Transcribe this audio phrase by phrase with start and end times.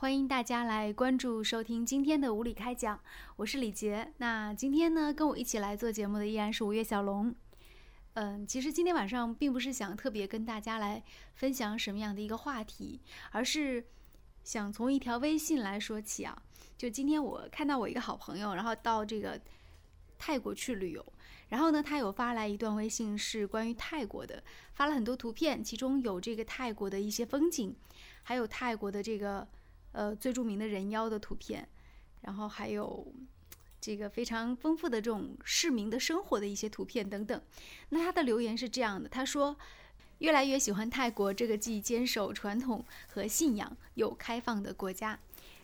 [0.00, 3.00] 欢迎大家来关注、收听今天的无理开讲，
[3.34, 4.12] 我是李杰。
[4.18, 7.34] 那今天呢，跟我一起来做节目的依然是五月小龙。
[8.14, 11.02] 嗯，其实今天晚上并不是想特别跟大家来
[11.34, 13.00] 分享什么样的一个话题，
[13.32, 13.84] 而是
[14.44, 16.40] 想从一条微信来说起啊。
[16.76, 19.40] 就今天我看到我一个好朋友，然后到这个
[20.16, 21.04] 泰国去旅游，
[21.48, 24.44] 然后呢，他有发来一段微信，是关于泰国的，
[24.74, 27.74] 发了很多图片，其中有这个泰国的一些风景，
[28.22, 29.48] 还有泰国的这个。
[29.98, 31.68] 呃，最著名的人妖的图片，
[32.20, 33.12] 然后还有
[33.80, 37.42] 这个非常丰富的这种市民的生活的一些图片等等。
[37.88, 39.58] 那他的留言是这样的，他说
[40.18, 45.18] ：“越来越喜欢泰国这个既坚守传统和信仰又开放的国家。”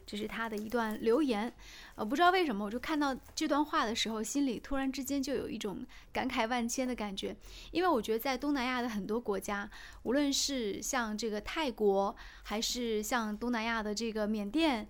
[0.07, 1.51] 这是他的一段留言，
[1.95, 7.35] 呃，不知道为什么，我就看到这段话的时候，心里突然之间就有一种感慨万千的感觉。
[7.71, 9.69] 因为我觉得在东南亚的很多国家，
[10.03, 14.87] 无论是像这个泰国，还是像东南亚的这个缅甸，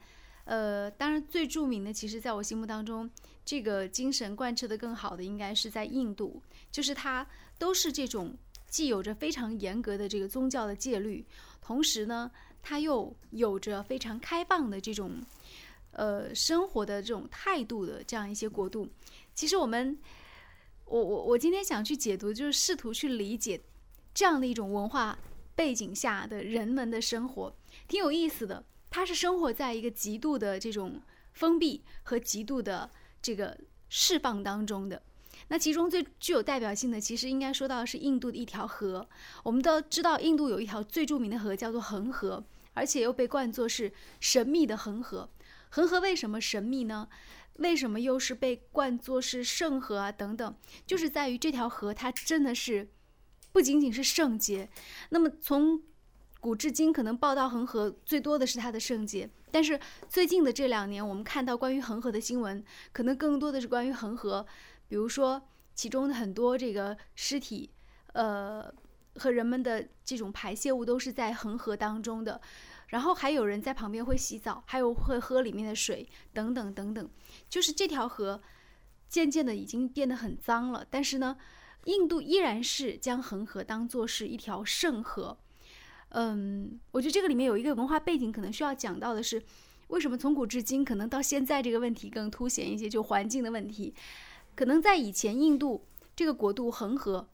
[0.47, 3.09] 呃，当然最著名的，其实在我心目当中，
[3.45, 7.25] 这个精神贯彻的更好的，应该是在印度，就是它
[7.56, 8.37] 都是这种
[8.69, 11.25] 既有着非常严格的这个宗教的戒律，
[11.62, 12.31] 同时呢。
[12.67, 15.20] 它又有着非常开放的这种，
[15.91, 18.89] 呃，生活的这种态度的这样一些国度。
[19.34, 19.98] 其实我们，
[20.87, 23.61] 我我我今天想去解读，就是试图去理解
[24.15, 25.19] 这样的一种文化
[25.55, 27.55] 背景下的人们的生活，
[27.87, 28.65] 挺有意思的。
[28.89, 31.03] 它是生活在一个极度的这种
[31.34, 32.91] 封闭和极度的
[33.21, 33.59] 这个
[33.91, 35.03] 释放当中的。
[35.49, 39.06] 那其中最具有代表性的，其实应该说到是印度的一条河。
[39.43, 42.43] 我们都知道，印度有一条最著名的河叫做恒河。
[42.75, 45.30] 而且又被冠作是神秘的恒河，
[45.70, 47.08] 恒河为什么神秘呢？
[47.55, 50.11] 为什么又是被冠作是圣河啊？
[50.11, 52.89] 等等，就是在于这条河它真的是
[53.53, 54.69] 不仅仅是圣洁。
[55.11, 55.81] 那么从
[56.41, 59.78] 古至今，可能报道恒河最多的是它的圣洁，但是
[60.09, 64.44] 最近的这两年，我们看到关于恒河的新闻，可能更多的是关于恒河，
[64.88, 65.41] 比如说
[65.75, 67.70] 其中的很多这个尸体，
[68.15, 68.75] 呃。
[69.16, 72.41] 和人们的这种排泄物都是在恒河当中的，
[72.88, 77.08] 然后还有人在旁边会洗澡，还有会喝里面的水等等等等，
[77.48, 78.42] 就是这条河
[79.08, 80.84] 渐渐的已经变得很脏了。
[80.91, 81.36] 但是呢，
[81.84, 85.38] 印度依然是将恒河当做是一条圣河。
[86.10, 89.42] 嗯，我觉得这个里面有一个文化背景，可能需要讲到的是，
[89.88, 93.94] 为什么从古至今，可能到现在这个问题更凸显一些，就环境的问题，
[94.54, 95.86] 可能在以前印度
[96.16, 97.28] 这个国度恒河。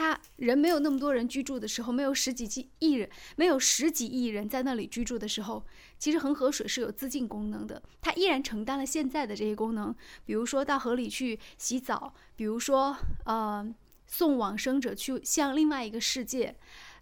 [0.00, 5.62] 他人没有那么多人居住的时候，没有十几亿人，没有十几亿人在那里居住的时候，
[5.98, 9.94] 其实恒河水是有自净功能的，它依然承担了现在的这些功能，
[10.24, 12.96] 比如说到河里去洗澡，比如说
[13.26, 13.74] 呃
[14.06, 16.56] 送往生者去向另外一个世界，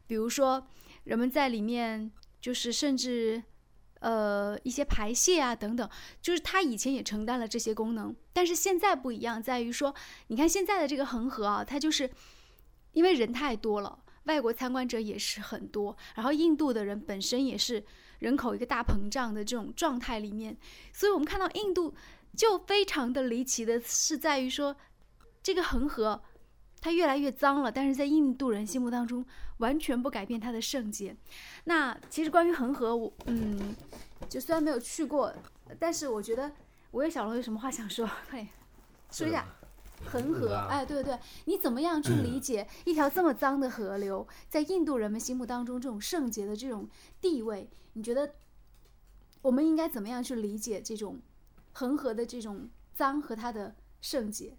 [0.09, 0.67] 比如说
[1.05, 2.11] 人们在里面
[2.41, 3.41] 就是甚至
[4.01, 5.89] 呃一些排泄啊等等，
[6.21, 9.95] 就是它以前也承担了这些功能，但是现在不一样，在于说
[10.27, 12.11] 你看现在的这个恒河啊，它就是。
[12.99, 17.85] 因为人太多了，外国参观者也是很多，然后印度的人本身也是
[18.19, 20.57] 人口一个大膨胀的这种状态里面，
[20.93, 21.95] 所以我们看到印度
[22.37, 24.75] 就非常的离奇的是在于说，
[25.45, 26.21] 这个恒河
[26.81, 29.25] 它越来越脏了，但是在印度人心目当中
[29.59, 31.17] 完全不改变它的圣洁。
[31.67, 33.77] 那其实关于恒河，我嗯，
[34.29, 35.33] 就虽然没有去过，
[35.79, 36.51] 但是我觉得
[36.91, 38.49] 五月小龙有什么话想说，快点
[39.13, 39.47] 说一下。
[40.05, 46.89] 恒河，哎，对对，你怎么样去理解一条这么脏的河流，在印度人们心目当中这种圣洁的这种
[47.21, 47.69] 地位？
[47.95, 48.35] 你觉得
[49.43, 51.21] 我们应该怎么样去理解这种
[51.73, 54.57] 恒河的这种脏和它的圣洁？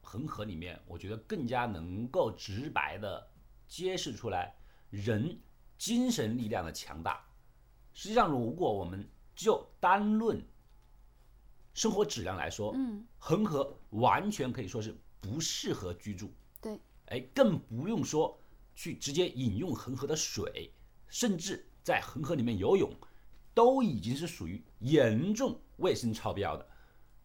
[0.00, 3.30] 恒河里面，我觉得更加能够直白的
[3.68, 4.54] 揭示出来
[4.88, 5.38] 人
[5.78, 7.24] 精神力量的强大。
[7.92, 10.42] 实际上，如果我们就单论。
[11.80, 16.30] 生活质量来说，嗯，恒河完全可以说是不适合居住。
[16.60, 18.38] 对，哎，更不用说
[18.74, 20.70] 去直接饮用恒河的水，
[21.08, 22.94] 甚至在恒河里面游泳，
[23.54, 26.68] 都已经是属于严重卫生超标的。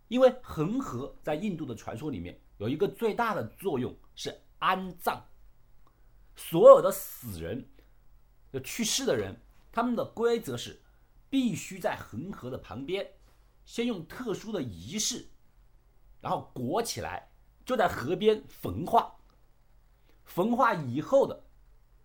[0.08, 5.22] 因为恒河在印度的传说里面有一个最大的作用是安葬，
[6.38, 7.68] 所有的死人、
[8.54, 9.36] 就去世的人，
[9.70, 10.82] 他们的规则是
[11.30, 13.06] 必须在恒河的旁边。
[13.66, 15.28] 先用特殊的仪式，
[16.22, 17.30] 然后裹起来，
[17.66, 19.16] 就在河边焚化。
[20.24, 21.44] 焚化以后的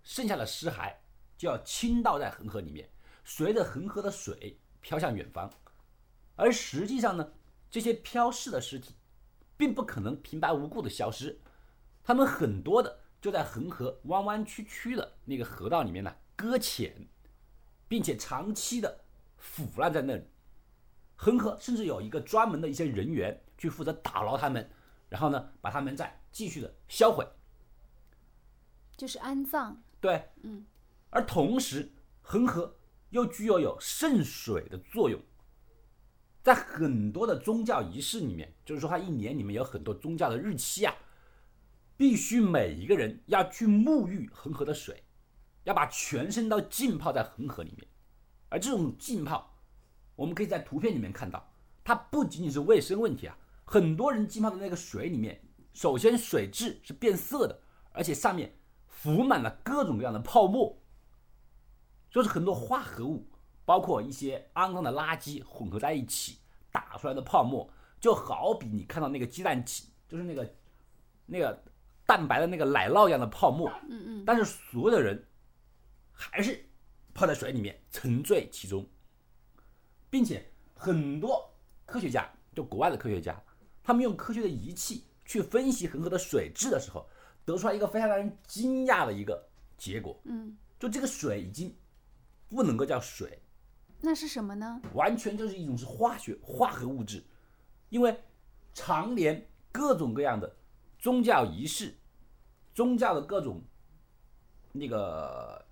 [0.03, 0.95] 剩下的尸骸
[1.37, 2.91] 就要倾倒在恒河里面，
[3.25, 5.49] 随着恒河的水飘向远方。
[6.35, 7.33] 而实际上呢，
[7.71, 8.97] 这些飘逝的尸体
[9.57, 11.41] 并不可能平白无故的消失，
[12.03, 17.09] 他们很多的就在恒河弯弯曲曲的那个河道里面呢搁浅。
[17.91, 19.05] 并且长期的
[19.37, 20.23] 腐烂在那里。
[21.23, 24.71] 恒河甚至有一个专门的一些人员去负责打捞他们，
[25.11, 27.29] 然后呢，把他们再继续的销毁，
[28.97, 29.83] 就是安葬。
[30.01, 30.65] 对，嗯，
[31.11, 32.75] 而同时恒河
[33.11, 35.21] 又具有有圣水的作用，
[36.43, 40.95] 在很多的宗教仪式里面，就是说它一年里面有很多宗教的日期啊，
[41.99, 45.05] 必须每一个人要去沐浴恒河的水，
[45.65, 47.87] 要把全身都浸泡在恒河里面，
[48.49, 49.49] 而这种浸泡。
[50.21, 51.51] 我们可以在图片里面看到，
[51.83, 53.35] 它不仅仅是卫生问题啊，
[53.65, 55.41] 很多人浸泡的那个水里面，
[55.73, 57.59] 首先水质是变色的，
[57.93, 58.55] 而且上面
[58.87, 60.79] 浮满了各种各样的泡沫，
[62.11, 63.27] 就是很多化合物，
[63.65, 66.37] 包括一些肮脏的垃圾混合在一起
[66.71, 67.67] 打出来的泡沫，
[67.99, 70.55] 就好比你看到那个鸡蛋起，就是那个
[71.25, 71.65] 那个
[72.05, 75.27] 蛋白的那个奶酪一样的泡沫，嗯嗯，但是所有的人
[76.13, 76.63] 还是
[77.15, 78.87] 泡在水里面沉醉其中。
[80.11, 81.49] 并且很多
[81.87, 83.41] 科学家，就国外的科学家，
[83.81, 87.09] 他们用科学的仪器去分析恒河的水质的时候，
[87.45, 89.41] 得出来一个非常让人惊讶的一个
[89.79, 90.21] 结果。
[90.25, 91.73] 嗯，就这个水已经
[92.49, 93.41] 不能够叫水，
[94.01, 94.83] 那是什么呢？
[94.95, 97.23] 完全就是一种是化学化合物质，
[97.89, 98.21] 因为
[98.75, 100.53] 常年各种各样的
[100.99, 101.97] 宗教仪式、
[102.75, 103.63] 宗教的各种
[104.73, 105.65] 那个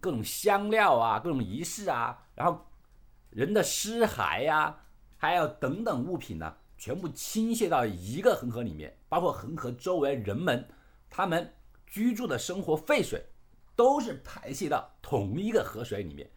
[0.00, 2.65] 各种香料啊、各种仪式啊，然后。
[3.36, 4.74] 人的尸骸呀，
[5.18, 10.66] 还有等等物品呢，全部倾泻到一个恒河里面，包括恒河周围人们
[11.10, 11.52] 他们
[11.86, 13.26] 居住的生活废水，
[13.74, 16.30] 都是排泄到同一个河水里面。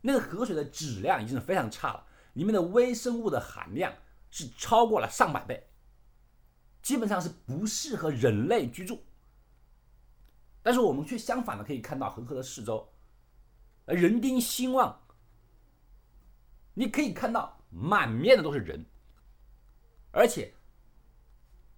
[0.00, 3.92] 那个河水的质量已经是非常差了，里面的微生物的含量
[4.30, 5.68] 是超过了上百倍，
[6.80, 9.02] 基本上是不适合人类居住。
[10.62, 12.88] 但是我们却相反的可以看到恒河的四周，
[13.84, 14.98] 人丁兴旺。
[16.78, 18.86] 你可以看到满面的都是人，
[20.12, 20.54] 而且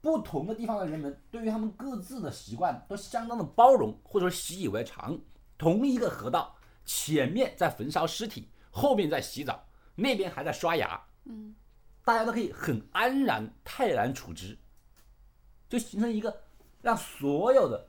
[0.02, 5.18] 不同的地方的人们对于他们各自的习惯都相当的包容，或者说习以为常。
[5.56, 6.54] 同一个河道，
[6.84, 11.54] 前面在焚烧尸体，后面在洗澡，那边还在刷牙，嗯，
[12.04, 14.58] 大家都可以很安然泰然处之，
[15.66, 16.42] 就形成一个
[16.82, 17.88] 让所有的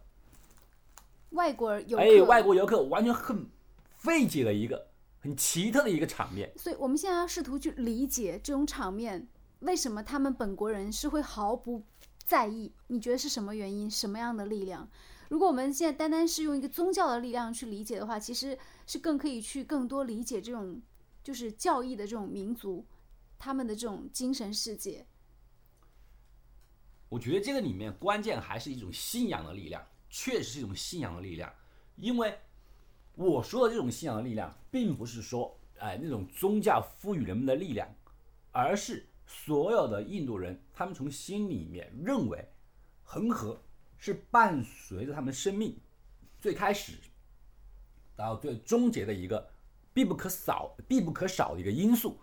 [1.32, 3.50] 外国游哎外国游客完全很
[3.98, 4.91] 费解的一个。
[5.22, 9.28] 很奇特的一个场面，所以我们现在要试图去理解这种场面，
[9.60, 11.84] 为什么他们本国人是会毫不
[12.26, 12.74] 在意？
[12.88, 13.90] 你觉得是什么原因？
[13.90, 14.90] 什么样的力量？
[15.30, 18.58] 如果我们现在单单是用一个宗教的力量去理解的话，其实
[18.88, 20.82] 是更可以去更多理解这种
[21.24, 22.84] 就是教义的这种民族，
[23.38, 25.06] 他们的这种精神世界。
[27.10, 31.54] 我觉得这个里面关键还是一种信仰的力量，确实是一种信仰的力量，
[31.98, 32.36] 因为。
[33.30, 37.88] 我说的这种信仰的力量，并不是说，哎，那种宗教赋予人们的力量，
[38.52, 42.48] 而是所有的印度人，他们从心里面认为，
[43.04, 43.62] 恒河
[43.98, 45.78] 是伴随着他们生命
[46.40, 46.94] 最开始
[48.16, 49.50] 到最终结的一个
[49.94, 52.20] 必不可少、必不可少的一个因素。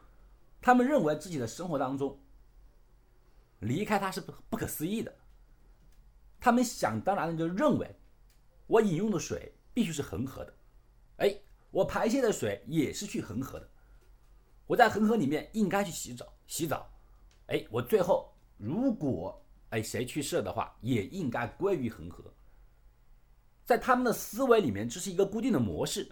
[0.60, 2.18] 他们认为自己的生活当中
[3.60, 5.14] 离开它是不不可思议的。
[6.40, 7.94] 他们想当然的就认为，
[8.66, 10.54] 我饮用的水必须是恒河的。
[11.18, 11.36] 哎，
[11.70, 13.68] 我排泄的水也是去恒河的，
[14.66, 16.88] 我在恒河里面应该去洗澡，洗澡。
[17.46, 19.40] 哎，我最后如果
[19.70, 22.24] 哎谁去世的话，也应该归于恒河。
[23.64, 26.08] 在他们的思维里面，这是一个固定的模式，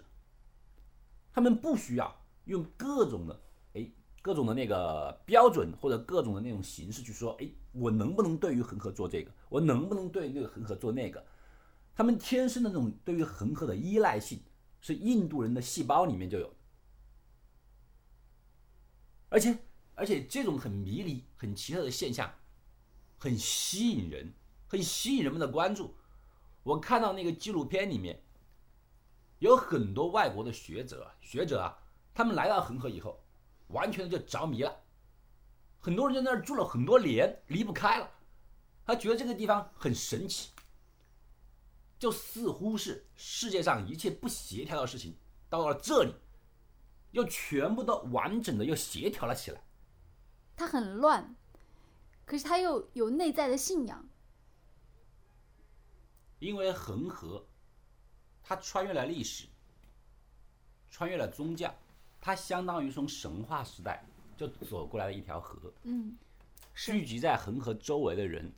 [1.31, 2.13] 他们不需要
[2.45, 3.41] 用各种的
[3.73, 3.89] 哎
[4.21, 11.25] 各种的那个标准或者各种的那种形式去说，哎，我能不能对于恒河做这个，我能不能对那个恒河做那个？
[11.95, 14.39] 他们天生的那种对于恒河的依赖性。
[14.87, 16.49] 是印度人的细胞里面就有，
[19.27, 19.59] 而且
[19.95, 22.33] 而且这种很迷离、很奇特的现象，
[23.17, 24.33] 很吸引人，
[24.65, 25.93] 很吸引人们的关注。
[26.63, 28.23] 我看到那个纪录片里面，
[29.39, 31.77] 有很多外国的学者学者啊，
[32.13, 33.21] 他们来到恒河以后，
[33.67, 34.73] 完全就着迷了，
[35.79, 38.09] 很多人在那儿住了很多年，离不开了，
[38.85, 40.51] 他觉得这个地方很神奇。
[41.99, 45.15] 就似乎是世界上一切不协调的事情，
[45.49, 46.13] 到了这里，
[47.11, 49.63] 又全部都完整的又协调了起来。
[50.55, 51.35] 它很乱，
[52.25, 54.07] 可是它又有内在的信仰。
[56.39, 57.47] 因为恒河，
[58.43, 59.47] 它穿越了历史，
[60.91, 61.73] 穿越了宗教，
[62.21, 64.05] 它相当于从神话时代
[64.37, 65.73] 就走过来的一条河。
[65.81, 66.15] 嗯，
[66.75, 68.53] 聚集在恒河周围的人，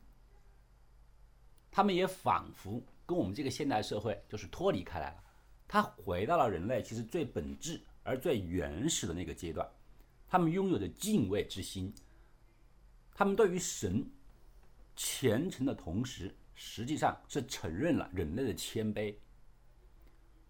[1.72, 2.84] 他们也仿佛。
[3.10, 5.24] 跟我们这个现代社会就是脱离开来了，
[5.68, 9.68] 他回到了人类其实最本质，而最原始的那个阶段，
[10.28, 11.92] 他们拥有着敬畏之心，
[13.16, 14.08] 他们对于神
[14.96, 19.16] 虔诚的同时，实际上是承认了人类的谦卑，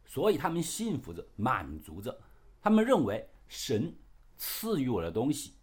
[0.03, 2.19] 所以他们幸福着，满足着，
[2.61, 3.95] 他们认为神
[4.35, 5.53] 赐予我的东西，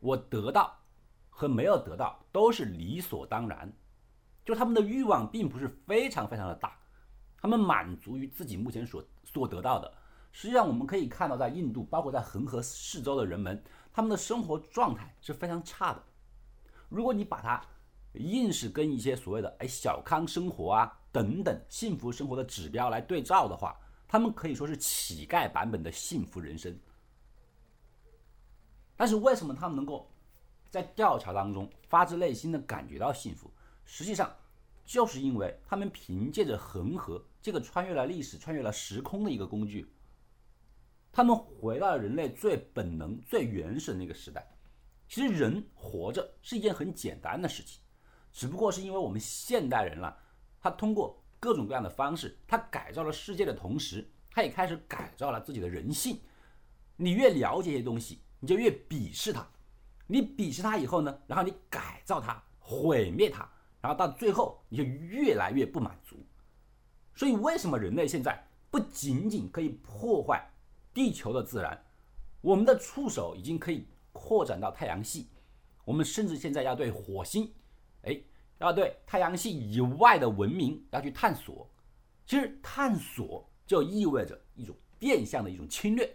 [0.00, 0.74] 我得到
[1.28, 3.70] 和没有得到都是理所当然，
[4.46, 6.78] 就他们的欲望并不是非常非常的大。
[7.38, 9.92] 他们满足于自己目前所所得到的。
[10.32, 13.62] 实际上，我们可以看到，在印度，包括在恒河四周的人们，
[13.92, 16.02] 他们的生活状态是非常差的。
[16.88, 17.60] 如果你把它
[18.14, 23.76] 硬是跟一些所谓的“哎小康生活啊”等等幸福生活的指标来对照的话，
[24.06, 26.78] 他们可以说是乞丐版本的幸福人生。
[28.96, 30.10] 但是，为什么他们能够
[30.70, 33.50] 在调查当中发自内心的感觉到幸福？
[33.86, 34.36] 实际上，
[34.84, 39.90] 就是因为他们凭借着恒河这个穿越了历史、穿越了时空的一个工具，
[41.10, 44.46] 他们回到了人类最本能、最原始的那个时代。
[45.08, 47.80] 其实人活着是一件很简单的事情，
[48.32, 50.14] 只不过是因为我们现代人了，
[50.60, 56.20] 他通过各种各样的方式，他改造了世界的同时，他也开始改造了自己的人性。
[56.96, 59.46] 你越了解一些东西，你就越鄙视它。
[60.08, 63.48] 你鄙视它以后呢，然后你改造它，毁灭它。
[63.86, 66.16] 然后到最后，你就越来越不满足。
[67.14, 70.44] 所以，为什么人类现在不仅仅可以破坏
[70.92, 71.80] 地球的自然，
[72.40, 75.28] 我们的触手已经可以扩展到太阳系，
[75.84, 77.54] 我们甚至现在要对火星，
[78.02, 78.20] 哎，
[78.58, 81.70] 要对太阳系以外的文明要去探索。
[82.26, 86.12] 其实，探索就意味着一种变相的一种侵略，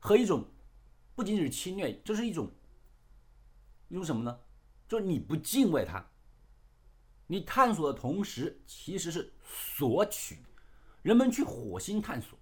[0.00, 0.44] 和一种
[1.14, 2.50] 不仅仅是侵略，就是一种
[3.86, 4.40] 一种什么呢？
[4.90, 6.04] 就你不敬畏它，
[7.28, 10.38] 你探索的同时其实是索取。
[11.00, 12.36] 人们去火星探索，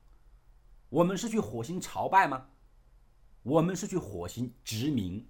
[0.89, 2.49] 我们是去火星朝拜吗？
[3.43, 5.23] 我们是去火星殖民。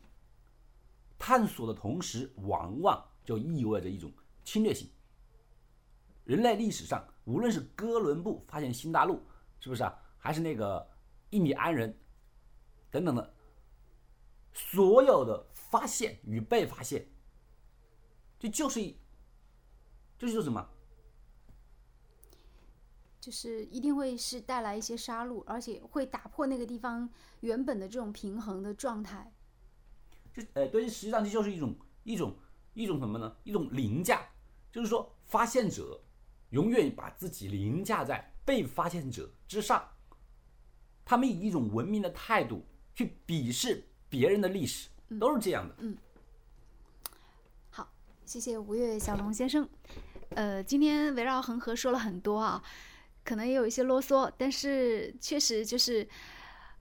[1.18, 4.12] 探索的同时，往往就意味着一种
[4.44, 4.88] 侵略性。
[6.22, 9.20] 人类历史上，无论是哥伦布发现新大陆，
[9.58, 9.92] 是不是啊？
[10.18, 10.88] 还是那个
[11.30, 11.92] 印第安人
[12.92, 13.34] 等等的。
[14.52, 17.08] 所有的发现与被发现，
[18.38, 18.96] 这就是一，
[20.18, 20.68] 这就是什么？
[23.20, 29.32] 就是一定会是带来一些杀戮，而且会打破那个地方原本的这种平衡的状态。
[30.32, 32.36] 就呃，对，实际上这就是一种一种
[32.74, 33.36] 一种什么呢？
[33.44, 34.30] 一种凌驾，
[34.72, 36.00] 就是说发现者
[36.50, 39.86] 永远把自己凌驾在被发现者之上，
[41.04, 42.64] 他们以一种文明的态度
[42.94, 43.87] 去鄙视。
[44.08, 44.88] 别人的历史
[45.18, 45.74] 都是这样的。
[45.78, 45.96] 嗯，
[47.70, 47.88] 好，
[48.24, 49.68] 谢谢吴越小龙先生。
[50.30, 52.62] 呃，今天围绕恒河说了很多啊，
[53.24, 56.06] 可能也有一些啰嗦，但是确实就是，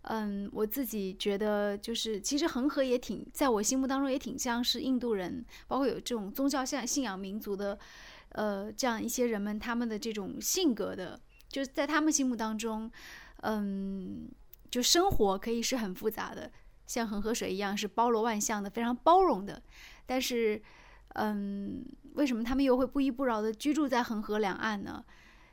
[0.02, 7.80] 嗯，我自己觉得就是，其实恒河也挺，在我心目当中也挺像是印度人，包括有这种宗教信信仰民族的，
[8.30, 12.92] 呃，这样一些人们他们的这种性格的，就是在他们心目当中，
[13.44, 14.30] 嗯，
[14.70, 16.52] 就生活可以是很复杂的。
[16.88, 19.62] 像恒河水一样是包罗万象的，非常包容的。
[20.06, 20.60] 但是，
[21.10, 25.04] 嗯，为什么他们又会不依不饶的居住在恒河两岸呢？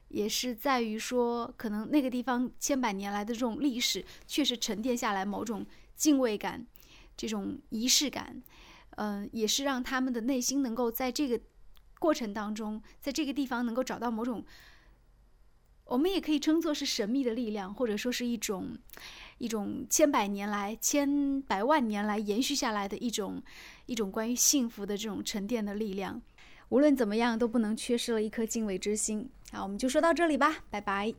[0.09, 6.65] 也是在于说，可能那个地方千百年来的这种历史，确实沉淀下来某种敬畏感，
[7.17, 8.41] 这种仪式感，
[8.91, 11.41] 嗯，也是让他们的内心能够在这个
[11.99, 14.45] 过程当中，在这个地方能够找到某种，
[15.87, 18.79] 我们也可以称作是神秘的力量，或者说是一种。
[19.39, 23.43] 一种千百年来、千百万年来延续下来的一种
[23.87, 26.21] 一种关于幸福的这种沉淀的力量，
[26.69, 29.29] 无论怎么样都不能缺失了一颗敬畏之心。
[29.53, 31.15] 好，我们就说到这里吧，拜拜。